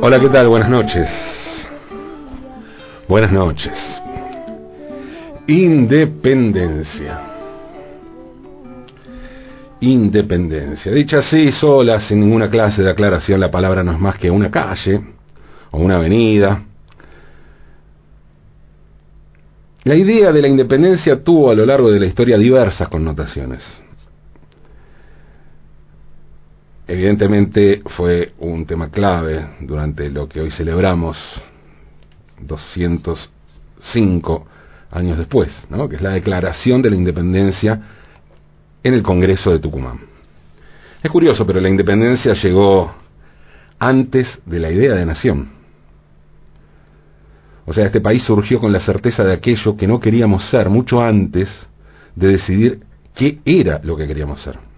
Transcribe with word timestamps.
Hola, 0.00 0.18
¿qué 0.18 0.28
tal? 0.30 0.48
Buenas 0.48 0.68
noches. 0.68 1.08
Buenas 3.08 3.30
noches. 3.30 3.72
Independencia. 5.46 7.20
Independencia. 9.80 10.90
Dicha 10.90 11.18
así, 11.18 11.52
sola, 11.52 12.00
sin 12.00 12.18
ninguna 12.18 12.50
clase 12.50 12.82
de 12.82 12.90
aclaración, 12.90 13.38
la 13.38 13.52
palabra 13.52 13.84
no 13.84 13.92
es 13.92 14.00
más 14.00 14.16
que 14.16 14.28
una 14.28 14.50
calle 14.50 15.00
o 15.70 15.78
una 15.78 15.96
avenida. 15.96 16.64
La 19.84 19.94
idea 19.94 20.32
de 20.32 20.42
la 20.42 20.48
independencia 20.48 21.22
tuvo 21.22 21.50
a 21.50 21.54
lo 21.54 21.64
largo 21.64 21.92
de 21.92 22.00
la 22.00 22.06
historia 22.06 22.38
diversas 22.38 22.88
connotaciones. 22.88 23.62
Evidentemente 26.86 27.82
fue 27.96 28.32
un 28.38 28.66
tema 28.66 28.90
clave 28.90 29.46
durante 29.60 30.10
lo 30.10 30.28
que 30.28 30.40
hoy 30.40 30.50
celebramos 30.50 31.16
205 32.40 34.46
años 34.90 35.18
después, 35.18 35.50
¿no? 35.70 35.88
que 35.88 35.96
es 35.96 36.02
la 36.02 36.10
declaración 36.10 36.82
de 36.82 36.90
la 36.90 36.96
independencia 36.96 37.80
en 38.82 38.94
el 38.94 39.02
Congreso 39.02 39.52
de 39.52 39.60
Tucumán. 39.60 40.00
Es 41.02 41.10
curioso, 41.10 41.46
pero 41.46 41.60
la 41.60 41.68
independencia 41.68 42.34
llegó 42.34 42.92
antes 43.78 44.40
de 44.44 44.58
la 44.58 44.70
idea 44.70 44.94
de 44.94 45.06
nación. 45.06 45.50
O 47.64 47.72
sea, 47.72 47.86
este 47.86 48.00
país 48.00 48.22
surgió 48.24 48.60
con 48.60 48.72
la 48.72 48.80
certeza 48.80 49.22
de 49.22 49.32
aquello 49.32 49.76
que 49.76 49.86
no 49.86 50.00
queríamos 50.00 50.48
ser 50.50 50.68
mucho 50.68 51.00
antes 51.00 51.48
de 52.16 52.28
decidir 52.28 52.80
qué 53.14 53.38
era 53.44 53.80
lo 53.82 53.96
que 53.96 54.06
queríamos 54.06 54.42
ser. 54.42 54.71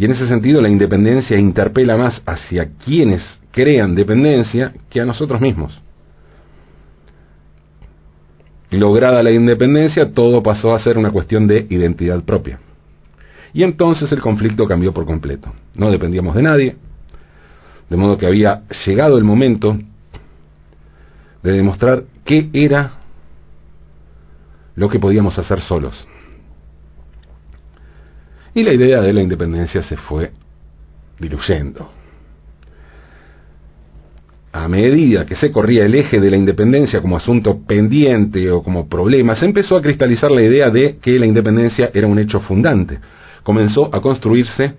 Y 0.00 0.06
en 0.06 0.12
ese 0.12 0.26
sentido 0.26 0.62
la 0.62 0.70
independencia 0.70 1.38
interpela 1.38 1.94
más 1.94 2.22
hacia 2.24 2.70
quienes 2.70 3.22
crean 3.50 3.94
dependencia 3.94 4.72
que 4.88 4.98
a 4.98 5.04
nosotros 5.04 5.42
mismos. 5.42 5.78
Lograda 8.70 9.22
la 9.22 9.30
independencia, 9.30 10.10
todo 10.10 10.42
pasó 10.42 10.74
a 10.74 10.80
ser 10.80 10.96
una 10.96 11.10
cuestión 11.10 11.46
de 11.46 11.66
identidad 11.68 12.24
propia. 12.24 12.60
Y 13.52 13.62
entonces 13.62 14.10
el 14.10 14.22
conflicto 14.22 14.66
cambió 14.66 14.94
por 14.94 15.04
completo. 15.04 15.52
No 15.74 15.90
dependíamos 15.90 16.34
de 16.34 16.42
nadie, 16.44 16.76
de 17.90 17.96
modo 17.98 18.16
que 18.16 18.24
había 18.24 18.62
llegado 18.86 19.18
el 19.18 19.24
momento 19.24 19.76
de 21.42 21.52
demostrar 21.52 22.04
qué 22.24 22.48
era 22.54 22.92
lo 24.76 24.88
que 24.88 24.98
podíamos 24.98 25.38
hacer 25.38 25.60
solos. 25.60 26.06
Y 28.54 28.62
la 28.62 28.72
idea 28.72 29.00
de 29.00 29.12
la 29.12 29.22
independencia 29.22 29.82
se 29.82 29.96
fue 29.96 30.32
diluyendo. 31.18 31.90
A 34.52 34.66
medida 34.66 35.24
que 35.24 35.36
se 35.36 35.52
corría 35.52 35.84
el 35.86 35.94
eje 35.94 36.18
de 36.18 36.30
la 36.30 36.36
independencia 36.36 37.00
como 37.00 37.16
asunto 37.16 37.60
pendiente 37.64 38.50
o 38.50 38.62
como 38.64 38.88
problema, 38.88 39.36
se 39.36 39.44
empezó 39.44 39.76
a 39.76 39.82
cristalizar 39.82 40.32
la 40.32 40.42
idea 40.42 40.70
de 40.70 40.96
que 40.96 41.18
la 41.20 41.26
independencia 41.26 41.90
era 41.94 42.08
un 42.08 42.18
hecho 42.18 42.40
fundante. 42.40 42.98
Comenzó 43.44 43.94
a 43.94 44.00
construirse 44.00 44.74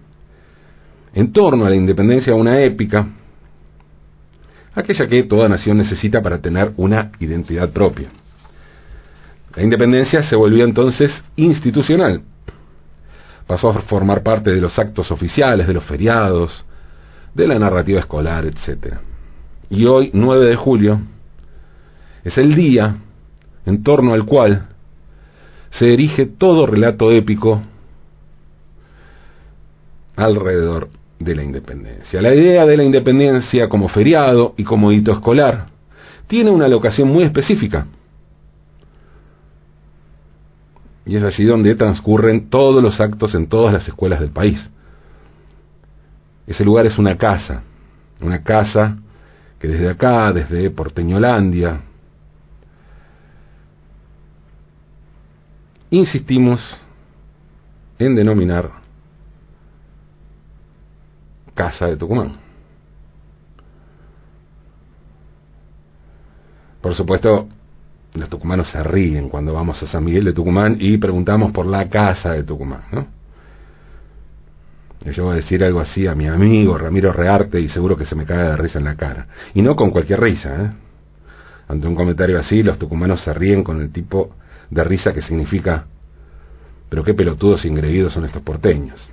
en 1.13 1.31
torno 1.31 1.65
a 1.65 1.69
la 1.69 1.75
independencia 1.75 2.35
una 2.35 2.61
épica, 2.61 3.07
aquella 4.75 5.07
que 5.07 5.23
toda 5.23 5.47
nación 5.47 5.77
necesita 5.77 6.21
para 6.21 6.39
tener 6.39 6.73
una 6.75 7.11
identidad 7.19 7.69
propia. 7.71 8.09
La 9.55 9.63
independencia 9.63 10.23
se 10.23 10.35
volvió 10.35 10.65
entonces 10.65 11.11
institucional, 11.35 12.21
pasó 13.51 13.69
a 13.71 13.81
formar 13.81 14.23
parte 14.23 14.49
de 14.49 14.61
los 14.61 14.79
actos 14.79 15.11
oficiales, 15.11 15.67
de 15.67 15.73
los 15.73 15.83
feriados, 15.83 16.63
de 17.35 17.47
la 17.47 17.59
narrativa 17.59 17.99
escolar, 17.99 18.45
etc. 18.45 18.95
Y 19.69 19.85
hoy, 19.87 20.09
9 20.13 20.45
de 20.45 20.55
julio, 20.55 21.01
es 22.23 22.37
el 22.37 22.55
día 22.55 22.95
en 23.65 23.83
torno 23.83 24.13
al 24.13 24.23
cual 24.23 24.69
se 25.71 25.91
erige 25.91 26.27
todo 26.27 26.65
relato 26.65 27.11
épico 27.11 27.61
alrededor 30.15 30.87
de 31.19 31.35
la 31.35 31.43
independencia. 31.43 32.21
La 32.21 32.33
idea 32.33 32.65
de 32.65 32.77
la 32.77 32.85
independencia 32.85 33.67
como 33.67 33.89
feriado 33.89 34.53
y 34.55 34.63
como 34.63 34.93
hito 34.93 35.11
escolar 35.11 35.65
tiene 36.27 36.51
una 36.51 36.69
locación 36.69 37.09
muy 37.09 37.25
específica 37.25 37.85
y 41.05 41.15
es 41.15 41.23
allí 41.23 41.45
donde 41.45 41.75
transcurren 41.75 42.49
todos 42.49 42.83
los 42.83 42.99
actos 42.99 43.33
en 43.35 43.47
todas 43.47 43.73
las 43.73 43.87
escuelas 43.87 44.19
del 44.19 44.29
país. 44.29 44.69
Ese 46.47 46.63
lugar 46.63 46.85
es 46.85 46.97
una 46.97 47.17
casa, 47.17 47.63
una 48.21 48.43
casa 48.43 48.97
que 49.59 49.67
desde 49.67 49.89
acá, 49.89 50.31
desde 50.31 50.69
Porteñolandia, 50.69 51.81
insistimos 55.89 56.59
en 57.99 58.15
denominar 58.15 58.81
Casa 61.53 61.87
de 61.87 61.97
Tucumán. 61.97 62.37
Por 66.81 66.95
supuesto, 66.95 67.47
los 68.13 68.29
tucumanos 68.29 68.69
se 68.69 68.83
ríen 68.83 69.29
cuando 69.29 69.53
vamos 69.53 69.81
a 69.81 69.87
San 69.87 70.03
Miguel 70.03 70.25
de 70.25 70.33
Tucumán 70.33 70.77
y 70.79 70.97
preguntamos 70.97 71.51
por 71.51 71.65
la 71.65 71.89
casa 71.89 72.31
de 72.31 72.43
Tucumán, 72.43 72.83
¿no? 72.91 73.21
yo 75.09 75.23
voy 75.23 75.33
a 75.33 75.35
decir 75.37 75.63
algo 75.63 75.79
así 75.79 76.05
a 76.05 76.13
mi 76.13 76.27
amigo 76.27 76.77
Ramiro 76.77 77.11
Rearte 77.11 77.59
y 77.59 77.67
seguro 77.69 77.97
que 77.97 78.05
se 78.05 78.13
me 78.13 78.25
cae 78.25 78.49
de 78.49 78.57
risa 78.57 78.77
en 78.77 78.85
la 78.85 78.95
cara. 78.95 79.25
Y 79.55 79.61
no 79.63 79.75
con 79.75 79.89
cualquier 79.89 80.21
risa, 80.21 80.63
¿eh? 80.63 80.71
Ante 81.67 81.87
un 81.87 81.95
comentario 81.95 82.37
así, 82.37 82.61
los 82.61 82.77
tucumanos 82.77 83.21
se 83.21 83.33
ríen 83.33 83.63
con 83.63 83.81
el 83.81 83.91
tipo 83.91 84.35
de 84.69 84.83
risa 84.83 85.13
que 85.13 85.21
significa, 85.21 85.85
pero 86.89 87.03
qué 87.03 87.13
pelotudos 87.13 87.65
ingreídos 87.65 88.13
son 88.13 88.25
estos 88.25 88.41
porteños. 88.43 89.09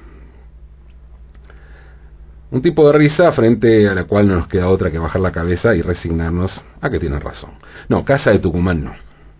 Un 2.50 2.62
tipo 2.62 2.90
de 2.90 2.96
risa 2.96 3.30
frente 3.32 3.88
a 3.88 3.94
la 3.94 4.04
cual 4.04 4.26
no 4.26 4.36
nos 4.36 4.48
queda 4.48 4.68
otra 4.68 4.90
que 4.90 4.98
bajar 4.98 5.20
la 5.20 5.32
cabeza 5.32 5.74
y 5.74 5.82
resignarnos 5.82 6.50
a 6.80 6.88
que 6.88 6.98
tienen 6.98 7.20
razón. 7.20 7.50
No, 7.88 8.04
Casa 8.04 8.30
de 8.30 8.38
Tucumán 8.38 8.82
no. 8.82 8.92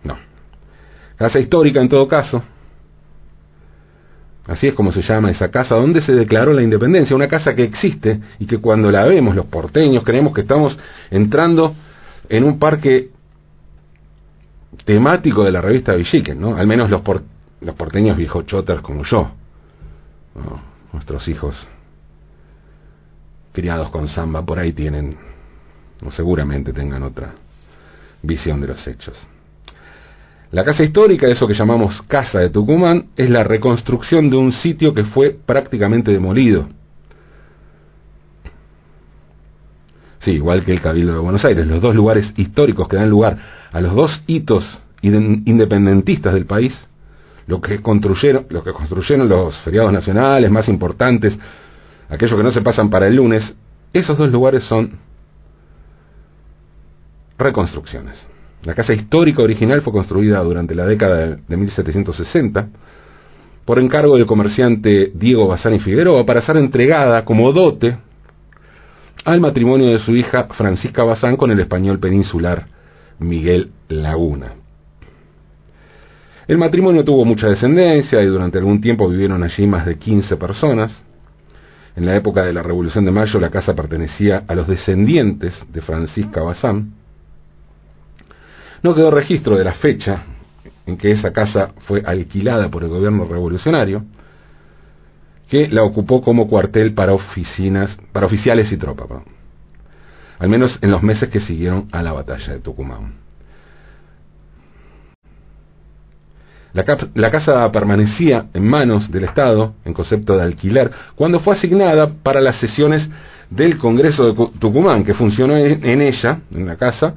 No. 0.03 0.17
Casa 1.15 1.39
histórica 1.39 1.81
en 1.81 1.89
todo 1.89 2.07
caso. 2.07 2.43
Así 4.45 4.67
es 4.67 4.73
como 4.73 4.91
se 4.91 5.01
llama 5.01 5.29
esa 5.29 5.49
casa 5.49 5.75
donde 5.75 6.01
se 6.01 6.13
declaró 6.13 6.53
la 6.53 6.63
independencia, 6.63 7.15
una 7.15 7.27
casa 7.27 7.55
que 7.55 7.63
existe 7.63 8.19
y 8.39 8.45
que 8.45 8.57
cuando 8.57 8.91
la 8.91 9.05
vemos 9.05 9.35
los 9.35 9.45
porteños 9.45 10.03
creemos 10.03 10.33
que 10.33 10.41
estamos 10.41 10.77
entrando 11.11 11.75
en 12.29 12.43
un 12.43 12.57
parque 12.57 13.09
temático 14.85 15.43
de 15.43 15.51
la 15.51 15.61
revista 15.61 15.93
Villiquen, 15.93 16.39
¿no? 16.39 16.55
Al 16.55 16.65
menos 16.65 16.89
los, 16.89 17.01
los 17.61 17.75
porteños 17.75 18.17
viejochotas 18.17 18.81
como 18.81 19.03
yo, 19.03 19.29
nuestros 20.93 21.27
hijos 21.27 21.55
criados 23.59 23.89
con 23.89 24.07
samba 24.07 24.45
por 24.45 24.57
ahí 24.57 24.71
tienen, 24.71 25.17
o 26.05 26.11
seguramente 26.11 26.71
tengan 26.71 27.03
otra 27.03 27.33
visión 28.21 28.61
de 28.61 28.67
los 28.67 28.87
hechos. 28.87 29.17
La 30.51 30.63
casa 30.63 30.83
histórica, 30.83 31.27
eso 31.27 31.45
que 31.45 31.53
llamamos 31.53 32.01
Casa 32.03 32.39
de 32.39 32.49
Tucumán, 32.49 33.07
es 33.17 33.29
la 33.29 33.43
reconstrucción 33.43 34.29
de 34.29 34.37
un 34.37 34.53
sitio 34.53 34.93
que 34.93 35.03
fue 35.03 35.37
prácticamente 35.45 36.09
demolido. 36.09 36.69
Sí, 40.19 40.31
igual 40.31 40.63
que 40.63 40.71
el 40.71 40.81
Cabildo 40.81 41.13
de 41.13 41.19
Buenos 41.19 41.43
Aires, 41.43 41.67
los 41.67 41.81
dos 41.81 41.93
lugares 41.93 42.31
históricos 42.37 42.87
que 42.87 42.95
dan 42.95 43.09
lugar 43.09 43.37
a 43.73 43.81
los 43.81 43.93
dos 43.93 44.21
hitos 44.25 44.65
independentistas 45.01 46.33
del 46.33 46.45
país, 46.45 46.77
lo 47.45 47.59
que 47.59 47.81
construyeron, 47.81 48.45
lo 48.49 48.63
que 48.63 48.71
construyeron 48.71 49.27
los 49.27 49.57
feriados 49.59 49.91
nacionales 49.91 50.49
más 50.49 50.69
importantes, 50.69 51.37
aquellos 52.09 52.37
que 52.37 52.43
no 52.43 52.51
se 52.51 52.61
pasan 52.61 52.89
para 52.89 53.07
el 53.07 53.15
lunes, 53.15 53.55
esos 53.93 54.17
dos 54.17 54.31
lugares 54.31 54.63
son 54.63 54.99
reconstrucciones. 57.37 58.25
La 58.63 58.75
casa 58.75 58.93
histórica 58.93 59.41
original 59.41 59.81
fue 59.81 59.93
construida 59.93 60.43
durante 60.43 60.75
la 60.75 60.85
década 60.85 61.37
de 61.37 61.57
1760 61.57 62.67
por 63.63 63.79
encargo 63.79 64.17
del 64.17 64.25
comerciante 64.25 65.11
Diego 65.13 65.47
Bazán 65.47 65.75
y 65.75 65.79
Figueroa 65.79 66.25
para 66.25 66.41
ser 66.41 66.57
entregada 66.57 67.23
como 67.23 67.51
dote 67.53 67.97
al 69.23 69.39
matrimonio 69.39 69.87
de 69.91 69.99
su 69.99 70.15
hija 70.15 70.47
Francisca 70.55 71.03
Bazán 71.03 71.37
con 71.37 71.51
el 71.51 71.59
español 71.59 71.99
peninsular 71.99 72.67
Miguel 73.19 73.71
Laguna. 73.87 74.53
El 76.47 76.57
matrimonio 76.57 77.05
tuvo 77.05 77.25
mucha 77.25 77.47
descendencia 77.47 78.21
y 78.21 78.25
durante 78.25 78.57
algún 78.57 78.81
tiempo 78.81 79.07
vivieron 79.07 79.43
allí 79.43 79.67
más 79.67 79.85
de 79.85 79.99
15 79.99 80.35
personas. 80.37 81.03
En 81.95 82.05
la 82.05 82.15
época 82.15 82.43
de 82.43 82.53
la 82.53 82.61
Revolución 82.61 83.05
de 83.05 83.11
Mayo 83.11 83.39
la 83.39 83.49
casa 83.49 83.75
pertenecía 83.75 84.43
a 84.47 84.55
los 84.55 84.67
descendientes 84.67 85.53
de 85.71 85.81
Francisca 85.81 86.41
Bazán. 86.41 86.93
No 88.81 88.95
quedó 88.95 89.11
registro 89.11 89.57
de 89.57 89.63
la 89.63 89.73
fecha 89.73 90.23
en 90.85 90.97
que 90.97 91.11
esa 91.11 91.31
casa 91.31 91.71
fue 91.79 92.01
alquilada 92.05 92.69
por 92.69 92.83
el 92.83 92.89
gobierno 92.89 93.25
revolucionario 93.25 94.03
que 95.49 95.67
la 95.67 95.83
ocupó 95.83 96.21
como 96.21 96.47
cuartel 96.47 96.93
para 96.93 97.13
oficinas, 97.13 97.97
para 98.11 98.27
oficiales 98.27 98.71
y 98.71 98.77
tropas, 98.77 99.23
al 100.37 100.47
menos 100.47 100.77
en 100.81 100.91
los 100.91 101.01
meses 101.01 101.29
que 101.29 101.39
siguieron 101.39 101.89
a 101.91 102.03
la 102.03 102.13
batalla 102.13 102.53
de 102.53 102.59
Tucumán. 102.59 103.28
La, 107.15 107.31
casa 107.31 107.71
permanecía 107.71 108.45
en 108.53 108.67
manos 108.67 109.11
del 109.11 109.25
Estado, 109.25 109.73
en 109.85 109.93
concepto 109.93 110.37
de 110.37 110.43
alquiler, 110.43 110.91
cuando 111.15 111.39
fue 111.39 111.55
asignada 111.55 112.11
para 112.23 112.41
las 112.41 112.57
sesiones 112.59 113.07
del 113.49 113.77
Congreso 113.77 114.31
de 114.31 114.47
Tucumán, 114.59 115.03
que 115.03 115.13
funcionó 115.13 115.57
en 115.57 116.01
ella, 116.01 116.39
en 116.51 116.65
la 116.65 116.75
casa, 116.75 117.13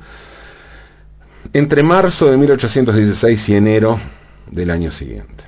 entre 1.53 1.82
marzo 1.82 2.31
de 2.31 2.37
1816 2.37 3.49
y 3.49 3.55
enero 3.55 3.99
del 4.50 4.70
año 4.70 4.91
siguiente. 4.93 5.44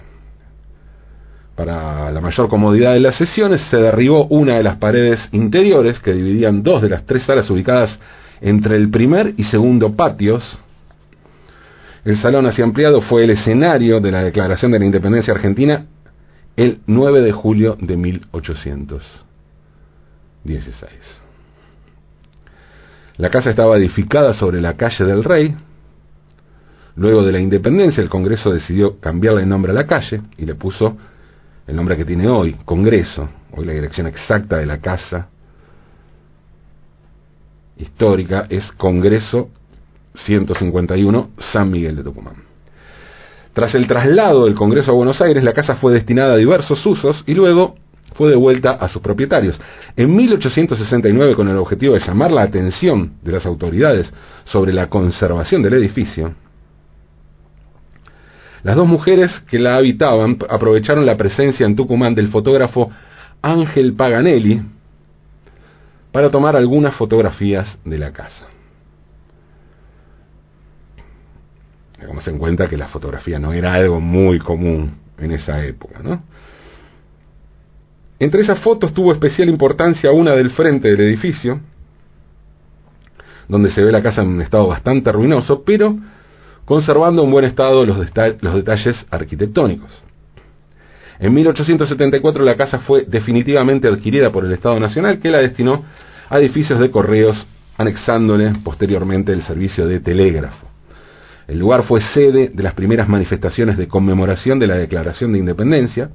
Para 1.57 2.11
la 2.11 2.21
mayor 2.21 2.49
comodidad 2.49 2.95
de 2.95 3.01
las 3.01 3.17
sesiones 3.17 3.61
se 3.71 3.77
derribó 3.77 4.27
una 4.27 4.57
de 4.57 4.63
las 4.65 4.77
paredes 4.77 5.21
interiores 5.31 6.01
que 6.01 6.13
dividían 6.13 6.63
dos 6.63 6.83
de 6.83 6.89
las 6.89 7.07
tres 7.07 7.23
salas 7.25 7.49
ubicadas 7.49 7.97
entre 8.41 8.77
el 8.77 8.91
primer 8.91 9.35
y 9.37 9.45
segundo 9.45 9.95
patios. 9.95 10.59
El 12.05 12.17
salón 12.19 12.47
así 12.47 12.61
ampliado 12.61 13.01
fue 13.01 13.25
el 13.25 13.31
escenario 13.31 13.99
de 13.99 14.11
la 14.11 14.23
Declaración 14.23 14.73
de 14.73 14.79
la 14.79 14.85
Independencia 14.85 15.33
Argentina 15.33 15.87
el 16.55 16.81
9 16.87 17.23
de 17.23 17.33
julio 17.33 17.79
de 17.81 17.97
1816. 17.97 20.93
La 23.17 23.31
casa 23.31 23.49
estaba 23.51 23.79
edificada 23.79 24.35
sobre 24.35 24.61
la 24.61 24.75
calle 24.75 25.07
del 25.07 25.25
Rey. 25.25 25.57
Luego 26.97 27.23
de 27.23 27.33
la 27.33 27.41
independencia, 27.41 28.03
el 28.03 28.11
Congreso 28.11 28.53
decidió 28.53 29.01
cambiarle 29.01 29.41
el 29.43 29.49
nombre 29.49 29.73
a 29.73 29.75
la 29.75 29.87
calle 29.87 30.21
y 30.37 30.45
le 30.45 30.57
puso 30.57 30.99
el 31.67 31.75
nombre 31.75 31.97
que 31.97 32.05
tiene 32.05 32.29
hoy, 32.29 32.55
Congreso, 32.67 33.31
hoy 33.53 33.65
la 33.65 33.73
dirección 33.73 34.07
exacta 34.07 34.59
de 34.59 34.67
la 34.67 34.77
casa 34.79 35.29
histórica 37.79 38.47
es 38.51 38.71
Congreso 38.73 39.49
151 40.15 41.31
San 41.53 41.71
Miguel 41.71 41.97
de 41.97 42.05
Tucumán. 42.05 42.35
Tras 43.53 43.75
el 43.75 43.87
traslado 43.87 44.47
del 44.47 44.55
Congreso 44.55 44.91
a 44.91 44.95
Buenos 44.95 45.21
Aires, 45.21 45.45
la 45.45 45.53
casa 45.53 45.77
fue 45.77 45.93
destinada 45.93 46.35
a 46.35 46.37
diversos 46.37 46.85
usos 46.85 47.23
y 47.27 47.35
luego 47.35 47.77
fue 48.15 48.31
devuelta 48.31 48.73
a 48.73 48.89
sus 48.89 49.03
propietarios. 49.03 49.61
En 49.97 50.15
1869, 50.15 51.35
con 51.35 51.49
el 51.49 51.57
objetivo 51.57 51.95
de 51.95 52.01
llamar 52.01 52.31
la 52.31 52.43
atención 52.43 53.15
de 53.23 53.33
las 53.33 53.47
autoridades 53.47 54.13
sobre 54.45 54.73
la 54.73 54.89
conservación 54.89 55.63
del 55.63 55.75
edificio, 55.75 56.35
las 58.63 58.77
dos 58.77 58.89
mujeres 58.89 59.31
que 59.49 59.59
la 59.59 59.77
habitaban 59.77 60.39
aprovecharon 60.49 61.05
la 61.05 61.17
presencia 61.17 61.67
en 61.67 61.77
Tucumán 61.77 62.15
del 62.15 62.29
fotógrafo 62.29 62.91
Ángel 63.43 63.93
Paganelli 63.93 64.63
para 66.11 66.31
tomar 66.31 66.57
algunas 66.57 66.95
fotografías 66.95 67.79
de 67.85 67.99
la 67.99 68.13
casa. 68.13 68.54
Tengamos 72.05 72.29
en 72.29 72.39
cuenta 72.39 72.69
que 72.69 72.77
la 72.77 72.89
fotografía 72.89 73.39
no 73.39 73.55
era 73.55 73.73
algo 73.73 73.99
muy 73.99 74.39
común 74.39 74.93
en 75.17 75.31
esa 75.31 75.65
época. 75.65 76.03
Entre 78.19 78.43
esas 78.43 78.59
fotos 78.59 78.93
tuvo 78.93 79.11
especial 79.11 79.49
importancia 79.49 80.13
una 80.13 80.33
del 80.33 80.51
frente 80.51 80.91
del 80.91 81.01
edificio, 81.01 81.61
donde 83.49 83.71
se 83.71 83.83
ve 83.83 83.91
la 83.91 84.03
casa 84.03 84.21
en 84.21 84.29
un 84.29 84.43
estado 84.43 84.67
bastante 84.67 85.11
ruinoso, 85.13 85.65
pero 85.65 85.97
conservando 86.67 87.25
en 87.25 87.31
buen 87.31 87.47
estado 87.47 87.87
los, 87.87 87.97
los 87.97 88.55
detalles 88.55 89.07
arquitectónicos. 89.11 89.91
En 91.21 91.33
1874 91.33 92.45
la 92.45 92.55
casa 92.55 92.81
fue 92.81 93.07
definitivamente 93.07 93.89
adquirida 93.89 94.31
por 94.31 94.45
el 94.45 94.53
Estado 94.53 94.79
Nacional, 94.79 95.21
que 95.21 95.31
la 95.31 95.39
destinó 95.39 95.87
a 96.29 96.39
edificios 96.39 96.79
de 96.81 96.91
correos, 96.91 97.47
anexándole 97.79 98.53
posteriormente 98.63 99.33
el 99.33 99.43
servicio 99.43 99.87
de 99.87 100.01
telégrafo. 100.01 100.74
El 101.47 101.59
lugar 101.59 101.85
fue 101.85 102.01
sede 102.01 102.51
de 102.53 102.63
las 102.63 102.75
primeras 102.75 103.09
manifestaciones 103.09 103.77
de 103.77 103.89
conmemoración 103.89 104.59
de 104.59 104.67
la 104.67 104.77
Declaración 104.77 105.33
de 105.33 105.39
Independencia, 105.39 106.11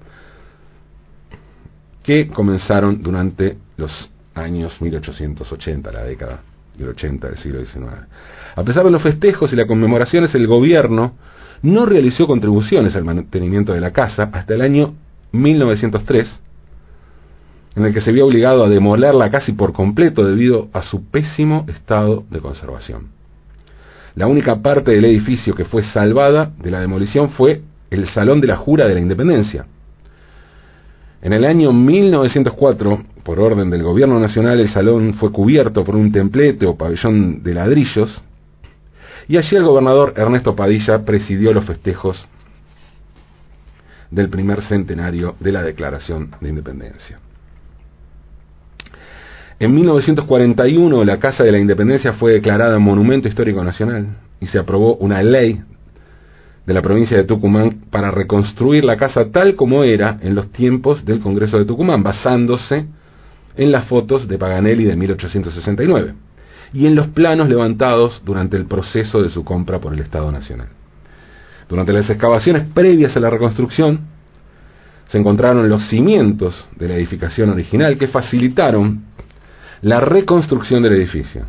que 2.03 2.27
comenzaron 2.27 3.03
durante 3.03 3.57
los 3.77 4.09
años 4.33 4.81
1880, 4.81 5.91
la 5.91 6.03
década 6.03 6.39
del 6.77 6.89
80 6.89 7.27
del 7.27 7.37
siglo 7.37 7.63
XIX. 7.63 8.07
A 8.55 8.63
pesar 8.63 8.83
de 8.85 8.91
los 8.91 9.03
festejos 9.03 9.53
y 9.53 9.55
las 9.55 9.67
conmemoraciones, 9.67 10.33
el 10.33 10.47
gobierno 10.47 11.13
no 11.61 11.85
realizó 11.85 12.25
contribuciones 12.25 12.95
al 12.95 13.03
mantenimiento 13.03 13.73
de 13.73 13.81
la 13.81 13.91
casa 13.91 14.29
hasta 14.31 14.55
el 14.55 14.61
año 14.61 14.95
1903, 15.33 16.39
en 17.75 17.85
el 17.85 17.93
que 17.93 18.01
se 18.01 18.11
vio 18.11 18.25
obligado 18.25 18.65
a 18.65 18.69
demolerla 18.69 19.29
casi 19.29 19.51
por 19.51 19.73
completo 19.73 20.25
debido 20.25 20.69
a 20.73 20.81
su 20.81 21.05
pésimo 21.09 21.65
estado 21.67 22.23
de 22.29 22.39
conservación. 22.39 23.18
La 24.19 24.27
única 24.27 24.61
parte 24.61 24.91
del 24.91 25.05
edificio 25.05 25.55
que 25.55 25.63
fue 25.63 25.81
salvada 25.81 26.51
de 26.61 26.69
la 26.69 26.81
demolición 26.81 27.29
fue 27.29 27.61
el 27.89 28.05
Salón 28.09 28.41
de 28.41 28.47
la 28.47 28.57
Jura 28.57 28.85
de 28.85 28.93
la 28.93 28.99
Independencia. 28.99 29.65
En 31.21 31.31
el 31.31 31.45
año 31.45 31.71
1904, 31.71 33.01
por 33.23 33.39
orden 33.39 33.69
del 33.69 33.81
Gobierno 33.81 34.19
Nacional, 34.19 34.59
el 34.59 34.67
salón 34.67 35.13
fue 35.13 35.31
cubierto 35.31 35.85
por 35.85 35.95
un 35.95 36.11
templete 36.11 36.65
o 36.65 36.75
pabellón 36.75 37.41
de 37.43 37.53
ladrillos 37.53 38.21
y 39.29 39.37
allí 39.37 39.55
el 39.55 39.63
gobernador 39.63 40.13
Ernesto 40.17 40.53
Padilla 40.53 41.05
presidió 41.05 41.53
los 41.53 41.63
festejos 41.63 42.27
del 44.11 44.27
primer 44.27 44.63
centenario 44.63 45.37
de 45.39 45.53
la 45.53 45.63
Declaración 45.63 46.31
de 46.41 46.49
Independencia. 46.49 47.19
En 49.59 49.75
1941 49.75 51.03
la 51.03 51.19
Casa 51.19 51.43
de 51.43 51.51
la 51.51 51.59
Independencia 51.59 52.13
fue 52.13 52.31
declarada 52.31 52.79
Monumento 52.79 53.27
Histórico 53.27 53.61
Nacional 53.61 54.15
y 54.39 54.47
se 54.47 54.57
aprobó 54.57 54.95
una 54.95 55.21
ley 55.21 55.61
de 56.65 56.73
la 56.73 56.81
provincia 56.81 57.17
de 57.17 57.25
Tucumán 57.25 57.81
para 57.91 58.09
reconstruir 58.09 58.85
la 58.85 58.95
casa 58.95 59.31
tal 59.31 59.55
como 59.55 59.83
era 59.83 60.17
en 60.21 60.33
los 60.33 60.49
tiempos 60.53 61.03
del 61.03 61.19
Congreso 61.19 61.57
de 61.57 61.65
Tucumán, 61.65 62.03
basándose 62.03 62.85
en 63.57 63.71
las 63.73 63.85
fotos 63.89 64.29
de 64.29 64.37
Paganelli 64.37 64.85
de 64.85 64.95
1869 64.95 66.13
y 66.71 66.85
en 66.85 66.95
los 66.95 67.07
planos 67.07 67.49
levantados 67.49 68.21
durante 68.23 68.55
el 68.55 68.65
proceso 68.65 69.21
de 69.21 69.27
su 69.27 69.43
compra 69.43 69.79
por 69.79 69.93
el 69.93 69.99
Estado 69.99 70.31
Nacional. 70.31 70.69
Durante 71.67 71.91
las 71.91 72.09
excavaciones 72.09 72.63
previas 72.73 73.13
a 73.17 73.19
la 73.19 73.29
reconstrucción, 73.29 74.07
se 75.09 75.17
encontraron 75.17 75.67
los 75.67 75.89
cimientos 75.89 76.67
de 76.77 76.87
la 76.87 76.95
edificación 76.95 77.49
original 77.49 77.97
que 77.97 78.07
facilitaron 78.07 79.09
la 79.81 79.99
reconstrucción 79.99 80.83
del 80.83 80.93
edificio. 80.93 81.45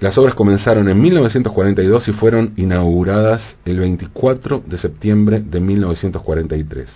Las 0.00 0.16
obras 0.16 0.34
comenzaron 0.34 0.88
en 0.88 1.00
1942 1.00 2.08
y 2.08 2.12
fueron 2.12 2.54
inauguradas 2.56 3.42
el 3.66 3.78
24 3.80 4.64
de 4.66 4.78
septiembre 4.78 5.40
de 5.40 5.60
1943. 5.60 6.88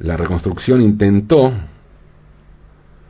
La 0.00 0.16
reconstrucción 0.16 0.80
intentó 0.80 1.52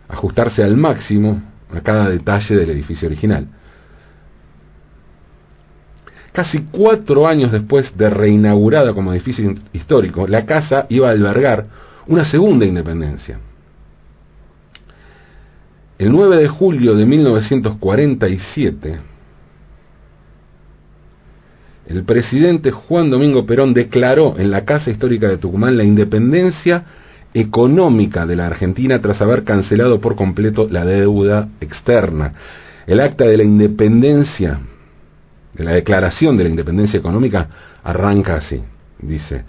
ajustarse 0.08 0.64
al 0.64 0.76
máximo 0.76 1.40
a 1.72 1.80
cada 1.80 2.08
detalle 2.08 2.56
del 2.56 2.70
edificio 2.70 3.06
original. 3.06 3.46
Casi 6.32 6.66
cuatro 6.72 7.28
años 7.28 7.52
después 7.52 7.96
de 7.96 8.10
reinaugurada 8.10 8.92
como 8.92 9.12
edificio 9.12 9.54
histórico, 9.72 10.26
la 10.26 10.44
casa 10.46 10.86
iba 10.88 11.08
a 11.08 11.12
albergar 11.12 11.66
una 12.06 12.24
segunda 12.30 12.66
independencia. 12.66 13.38
El 15.98 16.12
9 16.12 16.38
de 16.38 16.48
julio 16.48 16.94
de 16.94 17.04
1947, 17.04 18.98
el 21.88 22.04
presidente 22.04 22.70
Juan 22.70 23.10
Domingo 23.10 23.44
Perón 23.44 23.74
declaró 23.74 24.38
en 24.38 24.50
la 24.50 24.64
Casa 24.64 24.90
Histórica 24.90 25.28
de 25.28 25.38
Tucumán 25.38 25.76
la 25.76 25.84
independencia 25.84 26.84
económica 27.34 28.26
de 28.26 28.36
la 28.36 28.46
Argentina 28.46 29.00
tras 29.00 29.20
haber 29.20 29.44
cancelado 29.44 30.00
por 30.00 30.16
completo 30.16 30.68
la 30.70 30.84
deuda 30.84 31.48
externa. 31.60 32.32
El 32.86 33.00
acta 33.00 33.24
de 33.24 33.36
la 33.36 33.44
independencia, 33.44 34.58
de 35.52 35.64
la 35.64 35.72
declaración 35.72 36.36
de 36.36 36.44
la 36.44 36.50
independencia 36.50 36.98
económica, 36.98 37.48
arranca 37.84 38.36
así. 38.36 38.62
Dice, 39.00 39.44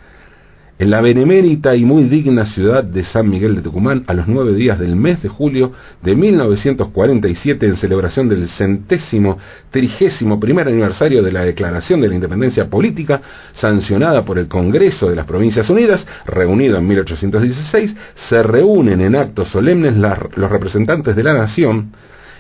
en 0.82 0.90
la 0.90 1.00
benemérita 1.00 1.76
y 1.76 1.86
muy 1.86 2.06
digna 2.06 2.48
ciudad 2.48 2.84
de 2.84 3.04
San 3.04 3.30
Miguel 3.30 3.54
de 3.54 3.62
Tucumán, 3.62 4.04
a 4.08 4.16
los 4.16 4.28
nueve 4.28 4.56
días 4.56 4.80
del 4.80 4.96
mes 4.96 5.22
de 5.22 5.30
julio 5.30 5.74
de 6.02 6.16
1947, 6.16 7.68
en 7.68 7.78
celebración 7.78 8.28
del 8.28 8.50
centésimo 8.50 9.38
trigésimo 9.70 10.40
primer 10.40 10.68
aniversario 10.68 11.22
de 11.22 11.32
la 11.32 11.46
Declaración 11.46 12.02
de 12.02 12.08
la 12.08 12.16
Independencia 12.16 12.68
Política, 12.68 13.22
sancionada 13.54 14.26
por 14.26 14.40
el 14.40 14.48
Congreso 14.48 15.08
de 15.08 15.16
las 15.16 15.28
Provincias 15.28 15.70
Unidas, 15.70 16.04
reunido 16.26 16.80
en 16.80 16.88
1816, 16.88 17.96
se 18.28 18.42
reúnen 18.42 19.02
en 19.02 19.16
actos 19.16 19.50
solemnes 19.50 19.96
los 19.96 20.50
representantes 20.50 21.16
de 21.16 21.24
la 21.24 21.34
nación, 21.34 21.92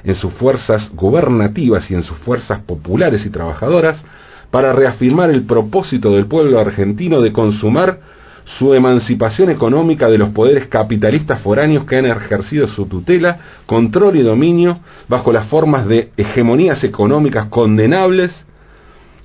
en 0.03 0.15
sus 0.15 0.33
fuerzas 0.33 0.89
gubernativas 0.95 1.91
y 1.91 1.93
en 1.93 2.01
sus 2.01 2.17
fuerzas 2.17 2.61
populares 2.61 3.23
y 3.23 3.29
trabajadoras, 3.29 4.03
para 4.49 4.73
reafirmar 4.73 5.29
el 5.29 5.43
propósito 5.43 6.15
del 6.15 6.25
pueblo 6.25 6.59
argentino 6.59 7.21
de 7.21 7.31
consumar 7.31 7.99
su 8.45 8.73
emancipación 8.73 9.49
económica 9.49 10.09
de 10.09 10.17
los 10.17 10.29
poderes 10.29 10.67
capitalistas 10.67 11.41
foráneos 11.41 11.85
que 11.85 11.97
han 11.97 12.05
ejercido 12.05 12.67
su 12.67 12.85
tutela, 12.85 13.39
control 13.65 14.17
y 14.17 14.21
dominio 14.21 14.79
bajo 15.07 15.31
las 15.31 15.47
formas 15.47 15.87
de 15.87 16.11
hegemonías 16.17 16.83
económicas 16.83 17.47
condenables 17.47 18.31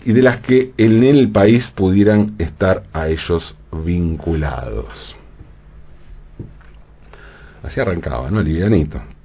y 0.05 0.13
de 0.13 0.23
las 0.23 0.41
que 0.41 0.73
en 0.77 1.03
el 1.03 1.31
país 1.31 1.65
pudieran 1.75 2.35
estar 2.39 2.85
a 2.93 3.09
ellos 3.09 3.55
vinculados. 3.73 5.17
Así 7.63 7.81
arrancaba, 7.81 8.31
¿no? 8.31 8.41
Livianito. 8.41 9.16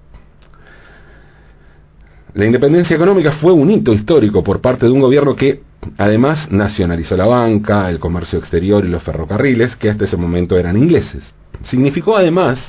La 2.33 2.45
independencia 2.45 2.95
económica 2.95 3.33
fue 3.33 3.51
un 3.51 3.69
hito 3.69 3.93
histórico 3.93 4.43
por 4.43 4.61
parte 4.61 4.85
de 4.85 4.91
un 4.91 5.01
gobierno 5.01 5.35
que 5.35 5.63
además 5.97 6.49
nacionalizó 6.51 7.17
la 7.17 7.25
banca, 7.25 7.89
el 7.89 7.99
comercio 7.99 8.39
exterior 8.39 8.85
y 8.85 8.89
los 8.89 9.03
ferrocarriles, 9.03 9.75
que 9.75 9.89
hasta 9.89 10.05
ese 10.05 10.15
momento 10.15 10.57
eran 10.57 10.77
ingleses. 10.77 11.23
Significó 11.63 12.15
además 12.15 12.59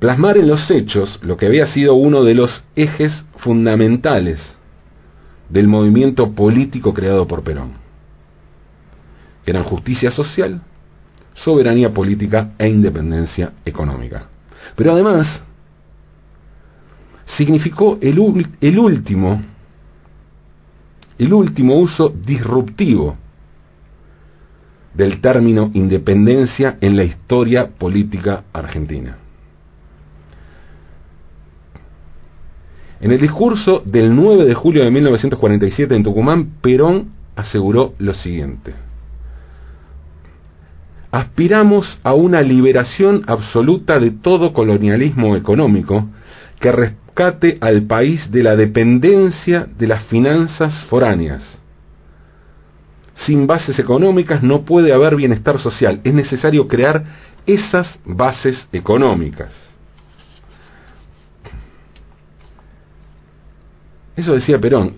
plasmar 0.00 0.36
en 0.38 0.48
los 0.48 0.68
hechos 0.70 1.20
lo 1.22 1.36
que 1.36 1.46
había 1.46 1.66
sido 1.68 1.94
uno 1.94 2.24
de 2.24 2.34
los 2.34 2.64
ejes 2.74 3.24
fundamentales 3.38 4.40
del 5.48 5.68
movimiento 5.68 6.32
político 6.32 6.92
creado 6.92 7.28
por 7.28 7.42
Perón, 7.42 7.84
eran 9.46 9.64
justicia 9.64 10.10
social, 10.10 10.60
soberanía 11.34 11.92
política 11.92 12.52
e 12.58 12.68
independencia 12.68 13.52
económica. 13.64 14.28
Pero 14.76 14.92
además, 14.92 15.42
significó 17.36 17.98
el, 18.00 18.18
último, 18.18 19.42
el 21.18 21.32
último 21.32 21.76
uso 21.76 22.08
disruptivo 22.08 23.16
del 24.94 25.20
término 25.20 25.70
independencia 25.74 26.78
en 26.80 26.96
la 26.96 27.04
historia 27.04 27.68
política 27.68 28.44
argentina. 28.52 29.18
En 33.00 33.10
el 33.10 33.20
discurso 33.20 33.82
del 33.84 34.14
9 34.14 34.44
de 34.44 34.54
julio 34.54 34.84
de 34.84 34.90
1947 34.90 35.94
en 35.94 36.04
Tucumán, 36.04 36.54
Perón 36.62 37.10
aseguró 37.36 37.94
lo 37.98 38.14
siguiente. 38.14 38.72
Aspiramos 41.10 41.98
a 42.02 42.14
una 42.14 42.40
liberación 42.40 43.22
absoluta 43.26 44.00
de 44.00 44.10
todo 44.10 44.52
colonialismo 44.52 45.36
económico 45.36 46.08
que 46.60 46.72
rescate 46.72 47.58
al 47.60 47.82
país 47.82 48.30
de 48.30 48.42
la 48.42 48.56
dependencia 48.56 49.66
de 49.78 49.86
las 49.86 50.04
finanzas 50.04 50.72
foráneas. 50.84 51.42
Sin 53.26 53.46
bases 53.46 53.78
económicas 53.78 54.42
no 54.42 54.64
puede 54.64 54.92
haber 54.92 55.16
bienestar 55.16 55.58
social. 55.60 56.00
Es 56.04 56.12
necesario 56.12 56.66
crear 56.66 57.04
esas 57.46 57.98
bases 58.04 58.68
económicas. 58.72 59.52
Eso 64.16 64.34
decía 64.34 64.60
Perón. 64.60 64.94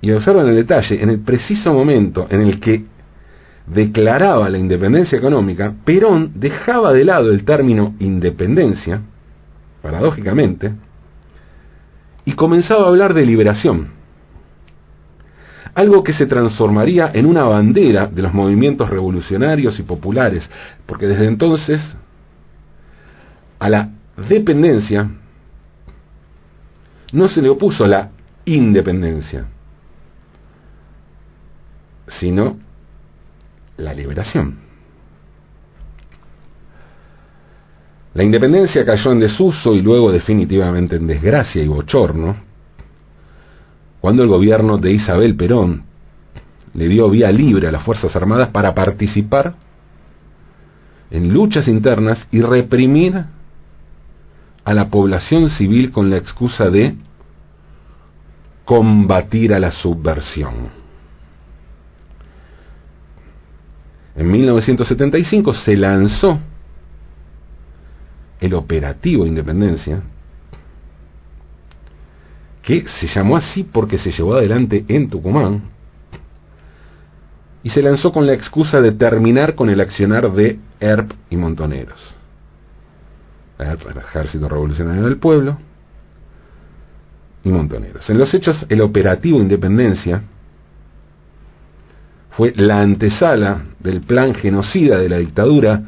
Y 0.00 0.10
observan 0.10 0.48
el 0.48 0.56
detalle, 0.56 1.02
en 1.02 1.10
el 1.10 1.20
preciso 1.20 1.72
momento 1.72 2.26
en 2.30 2.42
el 2.42 2.60
que 2.60 2.84
declaraba 3.66 4.50
la 4.50 4.58
independencia 4.58 5.16
económica, 5.16 5.74
Perón 5.84 6.32
dejaba 6.34 6.92
de 6.92 7.04
lado 7.04 7.30
el 7.30 7.44
término 7.44 7.94
independencia, 7.98 9.00
paradójicamente, 9.84 10.72
y 12.24 12.32
comenzaba 12.32 12.86
a 12.86 12.88
hablar 12.88 13.12
de 13.12 13.26
liberación, 13.26 13.88
algo 15.74 16.02
que 16.02 16.14
se 16.14 16.24
transformaría 16.24 17.10
en 17.12 17.26
una 17.26 17.42
bandera 17.42 18.06
de 18.06 18.22
los 18.22 18.32
movimientos 18.32 18.88
revolucionarios 18.88 19.78
y 19.78 19.82
populares, 19.82 20.48
porque 20.86 21.06
desde 21.06 21.26
entonces 21.26 21.82
a 23.58 23.68
la 23.68 23.90
dependencia 24.26 25.10
no 27.12 27.28
se 27.28 27.42
le 27.42 27.50
opuso 27.50 27.86
la 27.86 28.08
independencia, 28.46 29.44
sino 32.08 32.56
la 33.76 33.92
liberación. 33.92 34.60
La 38.14 38.22
independencia 38.22 38.84
cayó 38.84 39.10
en 39.10 39.18
desuso 39.18 39.74
y 39.74 39.82
luego 39.82 40.12
definitivamente 40.12 40.96
en 40.96 41.06
desgracia 41.08 41.62
y 41.62 41.66
bochorno 41.66 42.36
cuando 44.00 44.22
el 44.22 44.28
gobierno 44.28 44.78
de 44.78 44.92
Isabel 44.92 45.34
Perón 45.34 45.82
le 46.74 46.88
dio 46.88 47.10
vía 47.10 47.32
libre 47.32 47.66
a 47.68 47.72
las 47.72 47.82
Fuerzas 47.82 48.14
Armadas 48.14 48.50
para 48.50 48.74
participar 48.74 49.54
en 51.10 51.32
luchas 51.32 51.66
internas 51.66 52.26
y 52.30 52.40
reprimir 52.40 53.24
a 54.64 54.74
la 54.74 54.88
población 54.90 55.50
civil 55.50 55.90
con 55.90 56.08
la 56.08 56.16
excusa 56.16 56.70
de 56.70 56.94
combatir 58.64 59.52
a 59.52 59.58
la 59.58 59.72
subversión. 59.72 60.68
En 64.16 64.30
1975 64.30 65.54
se 65.54 65.76
lanzó 65.76 66.38
el 68.44 68.54
operativo 68.54 69.26
Independencia, 69.26 70.02
que 72.62 72.84
se 73.00 73.06
llamó 73.08 73.36
así 73.36 73.62
porque 73.64 73.98
se 73.98 74.10
llevó 74.12 74.34
adelante 74.34 74.84
en 74.88 75.08
Tucumán, 75.08 75.62
y 77.62 77.70
se 77.70 77.80
lanzó 77.80 78.12
con 78.12 78.26
la 78.26 78.34
excusa 78.34 78.82
de 78.82 78.92
terminar 78.92 79.54
con 79.54 79.70
el 79.70 79.80
accionar 79.80 80.30
de 80.32 80.58
ERP 80.78 81.12
y 81.30 81.36
Montoneros. 81.36 81.98
ERP, 83.58 83.86
el 83.90 83.98
Ejército 83.98 84.48
Revolucionario 84.48 85.04
del 85.04 85.16
Pueblo, 85.16 85.56
y 87.44 87.48
Montoneros. 87.48 88.08
En 88.10 88.18
los 88.18 88.32
hechos, 88.34 88.66
el 88.68 88.82
operativo 88.82 89.38
Independencia 89.38 90.22
fue 92.30 92.52
la 92.56 92.80
antesala 92.80 93.62
del 93.78 94.02
plan 94.02 94.34
genocida 94.34 94.98
de 94.98 95.08
la 95.08 95.18
dictadura 95.18 95.82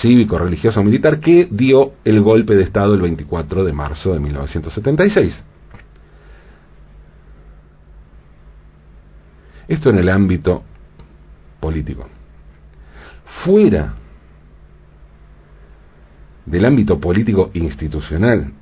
cívico, 0.00 0.38
religioso, 0.38 0.82
militar 0.82 1.20
que 1.20 1.48
dio 1.50 1.92
el 2.04 2.20
golpe 2.20 2.54
de 2.54 2.64
Estado 2.64 2.94
el 2.94 3.00
24 3.00 3.64
de 3.64 3.72
marzo 3.72 4.12
de 4.12 4.20
1976. 4.20 5.44
Esto 9.68 9.90
en 9.90 9.98
el 9.98 10.08
ámbito 10.08 10.62
político. 11.60 12.06
Fuera 13.44 13.94
del 16.44 16.64
ámbito 16.64 17.00
político 17.00 17.50
institucional, 17.54 18.52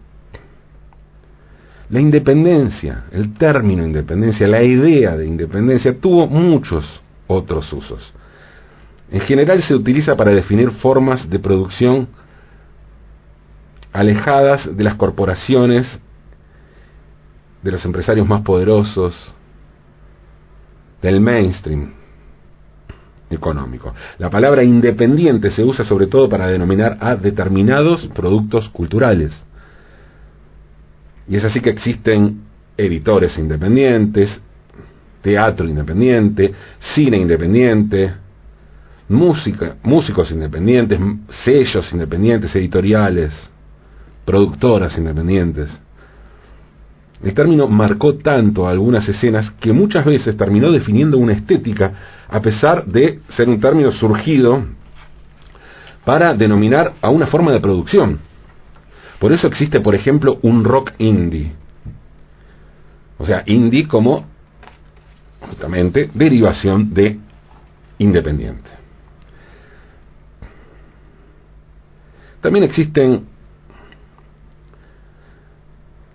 la 1.90 2.00
independencia, 2.00 3.04
el 3.10 3.34
término 3.34 3.84
independencia, 3.84 4.46
la 4.46 4.62
idea 4.62 5.16
de 5.16 5.26
independencia 5.26 5.98
tuvo 5.98 6.26
muchos 6.26 7.02
otros 7.26 7.70
usos. 7.72 8.14
En 9.12 9.20
general 9.20 9.62
se 9.62 9.74
utiliza 9.74 10.16
para 10.16 10.32
definir 10.32 10.70
formas 10.70 11.28
de 11.28 11.38
producción 11.38 12.08
alejadas 13.92 14.74
de 14.74 14.82
las 14.82 14.94
corporaciones, 14.94 15.86
de 17.62 17.70
los 17.70 17.84
empresarios 17.84 18.26
más 18.26 18.40
poderosos, 18.40 19.14
del 21.02 21.20
mainstream 21.20 21.92
económico. 23.28 23.94
La 24.18 24.30
palabra 24.30 24.64
independiente 24.64 25.50
se 25.50 25.62
usa 25.62 25.84
sobre 25.84 26.06
todo 26.06 26.30
para 26.30 26.46
denominar 26.46 26.96
a 26.98 27.14
determinados 27.14 28.08
productos 28.14 28.70
culturales. 28.70 29.32
Y 31.28 31.36
es 31.36 31.44
así 31.44 31.60
que 31.60 31.70
existen 31.70 32.44
editores 32.78 33.36
independientes, 33.36 34.30
teatro 35.20 35.68
independiente, 35.68 36.54
cine 36.94 37.18
independiente, 37.18 38.21
música, 39.12 39.76
músicos 39.82 40.30
independientes, 40.30 40.98
sellos 41.44 41.92
independientes, 41.92 42.54
editoriales, 42.56 43.32
productoras 44.24 44.96
independientes. 44.96 45.70
El 47.22 47.34
término 47.34 47.68
marcó 47.68 48.14
tanto 48.16 48.66
algunas 48.66 49.08
escenas 49.08 49.50
que 49.60 49.72
muchas 49.72 50.04
veces 50.04 50.36
terminó 50.36 50.72
definiendo 50.72 51.18
una 51.18 51.34
estética, 51.34 51.92
a 52.28 52.40
pesar 52.40 52.84
de 52.86 53.20
ser 53.36 53.48
un 53.48 53.60
término 53.60 53.92
surgido 53.92 54.64
para 56.04 56.34
denominar 56.34 56.94
a 57.00 57.10
una 57.10 57.28
forma 57.28 57.52
de 57.52 57.60
producción. 57.60 58.18
Por 59.20 59.32
eso 59.32 59.46
existe, 59.46 59.80
por 59.80 59.94
ejemplo, 59.94 60.40
un 60.42 60.64
rock 60.64 60.92
indie. 60.98 61.52
O 63.18 63.26
sea, 63.26 63.44
indie 63.46 63.86
como 63.86 64.26
justamente 65.40 66.10
derivación 66.12 66.92
de 66.92 67.18
independiente. 67.98 68.81
También 72.42 72.64
existen 72.64 73.24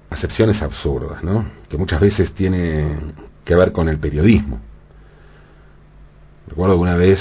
acepciones 0.09 0.61
absurdas, 0.61 1.23
¿no? 1.23 1.45
Que 1.69 1.77
muchas 1.77 2.01
veces 2.01 2.33
tienen 2.33 3.13
que 3.45 3.55
ver 3.55 3.71
con 3.71 3.87
el 3.87 3.97
periodismo. 3.97 4.59
Recuerdo 6.47 6.77
una 6.77 6.97
vez, 6.97 7.19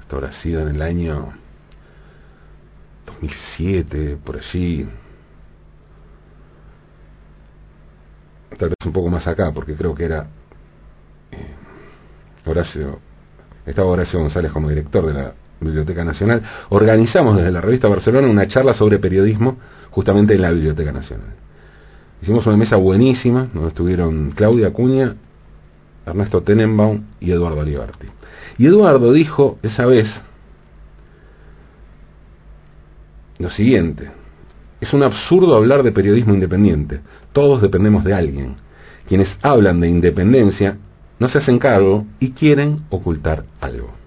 esto 0.00 0.16
habrá 0.16 0.32
sido 0.40 0.60
en 0.62 0.74
el 0.74 0.82
año 0.82 1.34
2007, 3.06 4.18
por 4.24 4.38
allí, 4.38 4.88
tal 8.58 8.70
vez 8.70 8.86
un 8.86 8.92
poco 8.92 9.08
más 9.08 9.24
acá, 9.28 9.52
porque 9.52 9.76
creo 9.76 9.94
que 9.94 10.04
era 10.04 10.26
eh, 11.30 11.54
Horacio, 12.44 12.98
estaba 13.64 13.88
Horacio 13.88 14.18
González 14.18 14.50
como 14.50 14.68
director 14.68 15.06
de 15.06 15.12
la 15.12 15.34
Biblioteca 15.60 16.04
Nacional, 16.04 16.42
organizamos 16.68 17.36
desde 17.36 17.50
la 17.50 17.60
revista 17.60 17.88
Barcelona 17.88 18.28
una 18.28 18.46
charla 18.46 18.74
sobre 18.74 18.98
periodismo 18.98 19.56
justamente 19.90 20.34
en 20.34 20.42
la 20.42 20.50
Biblioteca 20.50 20.92
Nacional. 20.92 21.34
Hicimos 22.22 22.46
una 22.46 22.56
mesa 22.56 22.76
buenísima, 22.76 23.48
donde 23.52 23.68
estuvieron 23.68 24.32
Claudia 24.32 24.68
Acuña, 24.68 25.14
Ernesto 26.04 26.42
Tenenbaum 26.42 27.02
y 27.20 27.30
Eduardo 27.30 27.60
Aliberti. 27.60 28.06
Y 28.58 28.66
Eduardo 28.66 29.12
dijo 29.12 29.58
esa 29.62 29.86
vez 29.86 30.06
lo 33.38 33.50
siguiente, 33.50 34.10
es 34.80 34.92
un 34.92 35.02
absurdo 35.02 35.56
hablar 35.56 35.82
de 35.82 35.92
periodismo 35.92 36.34
independiente, 36.34 37.00
todos 37.32 37.60
dependemos 37.60 38.04
de 38.04 38.14
alguien. 38.14 38.56
Quienes 39.06 39.28
hablan 39.42 39.80
de 39.80 39.88
independencia 39.88 40.78
no 41.18 41.28
se 41.28 41.38
hacen 41.38 41.58
cargo 41.58 42.06
y 42.18 42.32
quieren 42.32 42.82
ocultar 42.90 43.44
algo. 43.60 44.05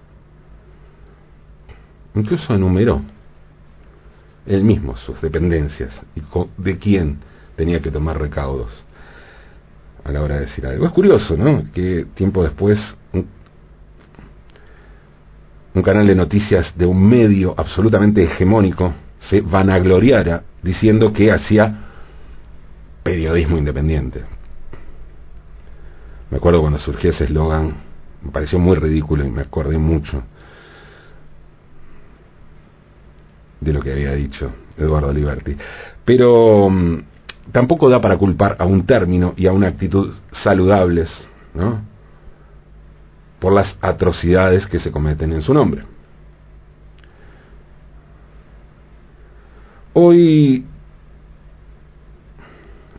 Incluso 2.20 2.54
enumeró 2.54 3.00
él 4.44 4.62
mismo 4.62 4.94
sus 4.94 5.18
dependencias 5.22 5.90
y 6.14 6.22
de 6.58 6.78
quién 6.78 7.18
tenía 7.56 7.80
que 7.80 7.90
tomar 7.90 8.20
recaudos 8.20 8.70
a 10.04 10.12
la 10.12 10.20
hora 10.20 10.34
de 10.34 10.40
decir 10.42 10.66
algo. 10.66 10.84
Es 10.84 10.92
curioso, 10.92 11.34
¿no? 11.34 11.64
Que 11.72 12.06
tiempo 12.14 12.42
después 12.42 12.78
un, 13.14 13.26
un 15.74 15.82
canal 15.82 16.06
de 16.06 16.14
noticias 16.14 16.76
de 16.76 16.84
un 16.84 17.08
medio 17.08 17.54
absolutamente 17.56 18.22
hegemónico 18.22 18.92
se 19.30 19.40
vanagloriara 19.40 20.42
diciendo 20.62 21.14
que 21.14 21.32
hacía 21.32 21.86
periodismo 23.02 23.56
independiente. 23.56 24.24
Me 26.30 26.36
acuerdo 26.36 26.60
cuando 26.60 26.78
surgió 26.80 27.10
ese 27.12 27.24
eslogan, 27.24 27.76
me 28.22 28.30
pareció 28.30 28.58
muy 28.58 28.76
ridículo 28.76 29.24
y 29.24 29.30
me 29.30 29.40
acordé 29.40 29.78
mucho 29.78 30.22
de 33.60 33.72
lo 33.72 33.80
que 33.80 33.92
había 33.92 34.12
dicho 34.12 34.50
Eduardo 34.76 35.12
Liberti. 35.12 35.56
Pero 36.04 36.68
mm, 36.70 37.02
tampoco 37.52 37.88
da 37.88 38.00
para 38.00 38.16
culpar 38.16 38.56
a 38.58 38.64
un 38.64 38.86
término 38.86 39.34
y 39.36 39.46
a 39.46 39.52
una 39.52 39.68
actitud 39.68 40.14
saludables, 40.42 41.10
¿no? 41.54 41.82
Por 43.38 43.52
las 43.52 43.76
atrocidades 43.80 44.66
que 44.66 44.80
se 44.80 44.90
cometen 44.90 45.32
en 45.32 45.42
su 45.42 45.54
nombre. 45.54 45.82
Hoy 49.92 50.66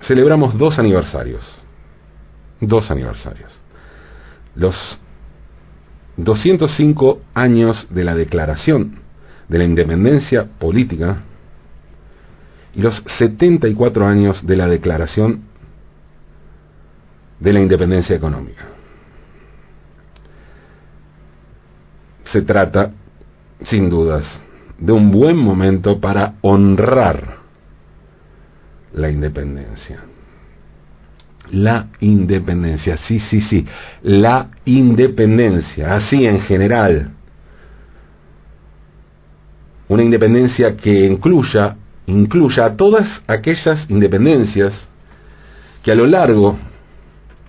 celebramos 0.01 0.57
dos 0.57 0.77
aniversarios. 0.79 1.43
Dos 2.59 2.91
aniversarios. 2.91 3.51
Los 4.55 4.75
205 6.17 7.21
años 7.33 7.87
de 7.89 8.03
la 8.03 8.15
declaración 8.15 9.00
de 9.51 9.57
la 9.57 9.65
independencia 9.65 10.45
política 10.45 11.23
y 12.73 12.81
los 12.81 13.03
74 13.17 14.07
años 14.07 14.47
de 14.47 14.55
la 14.55 14.65
declaración 14.65 15.41
de 17.37 17.51
la 17.51 17.59
independencia 17.59 18.15
económica. 18.15 18.63
Se 22.31 22.43
trata, 22.43 22.93
sin 23.63 23.89
dudas, 23.89 24.25
de 24.77 24.93
un 24.93 25.11
buen 25.11 25.35
momento 25.35 25.99
para 25.99 26.35
honrar 26.39 27.39
la 28.93 29.09
independencia. 29.09 29.99
La 31.51 31.89
independencia, 31.99 32.95
sí, 32.95 33.19
sí, 33.19 33.41
sí, 33.41 33.65
la 34.01 34.47
independencia, 34.63 35.93
así 35.95 36.25
en 36.25 36.39
general. 36.39 37.15
Una 39.91 40.03
independencia 40.03 40.77
que 40.77 41.05
incluya, 41.05 41.75
incluya 42.05 42.63
a 42.63 42.77
todas 42.77 43.21
aquellas 43.27 43.89
independencias 43.89 44.73
que 45.83 45.91
a 45.91 45.95
lo 45.95 46.07
largo 46.07 46.57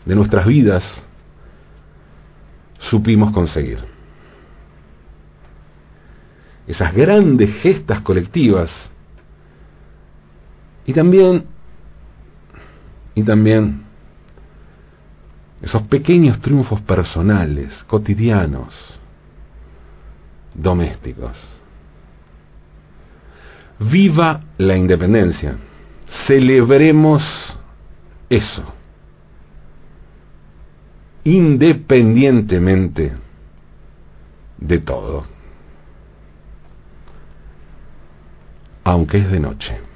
de 0.05 0.17
nuestras 0.17 0.45
vidas 0.45 0.83
supimos 2.81 3.31
conseguir. 3.31 3.79
Esas 6.67 6.93
grandes 6.93 7.63
gestas 7.63 8.01
colectivas 8.01 8.73
y 10.85 10.93
también, 10.93 11.45
y 13.15 13.23
también, 13.23 13.85
esos 15.63 15.83
pequeños 15.83 16.41
triunfos 16.41 16.81
personales, 16.81 17.85
cotidianos, 17.87 18.75
domésticos. 20.53 21.62
Viva 23.90 24.40
la 24.59 24.77
independencia. 24.77 25.57
Celebremos 26.27 27.23
eso. 28.29 28.64
Independientemente 31.25 33.12
de 34.59 34.79
todo. 34.79 35.25
Aunque 38.85 39.18
es 39.18 39.31
de 39.31 39.40
noche. 39.40 39.92